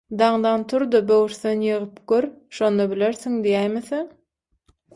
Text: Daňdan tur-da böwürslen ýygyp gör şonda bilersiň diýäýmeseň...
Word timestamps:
Daňdan 0.19 0.61
tur-da 0.71 1.01
böwürslen 1.11 1.61
ýygyp 1.67 2.01
gör 2.13 2.29
şonda 2.61 2.89
bilersiň 2.97 3.39
diýäýmeseň... 3.47 4.05